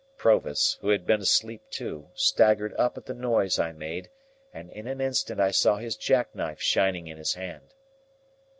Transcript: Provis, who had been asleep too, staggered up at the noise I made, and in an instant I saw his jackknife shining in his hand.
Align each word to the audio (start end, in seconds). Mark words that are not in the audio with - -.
Provis, 0.17 0.79
who 0.81 0.89
had 0.89 1.05
been 1.05 1.21
asleep 1.21 1.61
too, 1.69 2.09
staggered 2.15 2.73
up 2.75 2.97
at 2.97 3.05
the 3.05 3.13
noise 3.13 3.59
I 3.59 3.71
made, 3.71 4.09
and 4.51 4.71
in 4.71 4.87
an 4.87 4.99
instant 4.99 5.39
I 5.39 5.51
saw 5.51 5.77
his 5.77 5.95
jackknife 5.95 6.59
shining 6.59 7.05
in 7.05 7.17
his 7.17 7.35
hand. 7.35 7.75